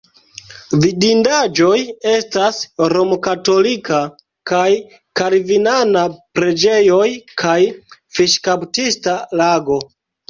[0.83, 2.61] Vidindaĵoj estas
[2.93, 3.99] romkatolika
[4.53, 4.71] kaj
[5.21, 6.07] kalvinana
[6.41, 7.07] preĝejoj
[7.43, 7.57] kaj
[8.21, 9.79] fiŝkaptista lago.